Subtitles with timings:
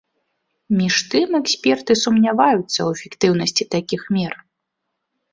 [0.77, 4.33] Між тым эксперты сумняваюцца ў эфектыўнасці такіх мер.